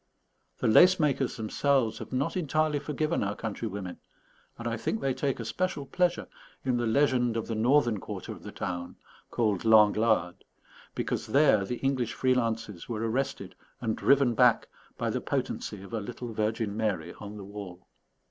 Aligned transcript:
The 0.57 0.67
lace 0.67 0.99
makers 0.99 1.37
themselves 1.37 1.99
have 1.99 2.11
not 2.11 2.35
entirely 2.35 2.79
forgiven 2.79 3.23
our 3.23 3.35
countrywomen; 3.35 3.99
and 4.57 4.67
I 4.67 4.75
think 4.75 4.99
they 4.99 5.13
take 5.13 5.39
a 5.39 5.45
special 5.45 5.85
pleasure 5.85 6.25
in 6.65 6.77
the 6.77 6.87
legend 6.87 7.37
of 7.37 7.45
the 7.45 7.53
northern 7.53 7.99
quarter 7.99 8.31
of 8.31 8.41
the 8.41 8.51
town, 8.51 8.95
called 9.29 9.63
L'Anglade, 9.63 10.43
because 10.95 11.27
there 11.27 11.65
the 11.65 11.77
English 11.85 12.13
free 12.15 12.33
lances 12.33 12.89
were 12.89 13.07
arrested 13.07 13.53
and 13.79 13.95
driven 13.95 14.33
back 14.33 14.69
by 14.97 15.11
the 15.11 15.21
potency 15.21 15.83
of 15.83 15.93
a 15.93 16.01
little 16.01 16.33
Virgin 16.33 16.75
Mary 16.75 17.13
on 17.19 17.37
the 17.37 17.45
wall. 17.45 17.87